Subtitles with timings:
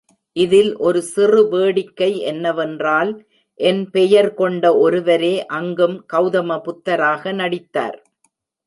[0.35, 3.11] இதில் ஒரு சிறு வேடிக்கை என்னவென்றால்
[3.59, 7.97] என் பெயர் கொண்ட ஒருவரே அங்கும் கௌதம புத்தராக நடித்தார்.